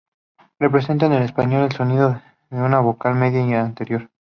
[0.57, 2.19] Representa en español el sonido
[2.49, 4.09] de una vocal media y anterior.